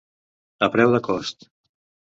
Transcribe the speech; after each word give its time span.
A 0.69 0.71
preu 0.77 0.95
de 0.95 1.03
cost. 1.11 1.49